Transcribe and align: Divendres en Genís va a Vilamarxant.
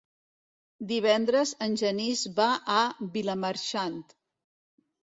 Divendres 0.91 1.51
en 1.67 1.77
Genís 1.83 2.25
va 2.41 2.49
a 2.79 2.81
Vilamarxant. 3.19 4.05